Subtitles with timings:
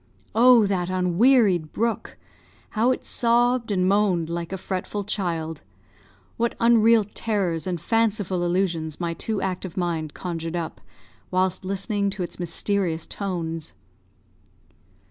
[0.33, 2.17] Oh, that unwearied brook!
[2.71, 5.61] how it sobbed and moaned like a fretful child;
[6.37, 10.81] what unreal terrors and fanciful illusions my too active mind conjured up,
[11.29, 13.75] whilst listening to its mysterious tones!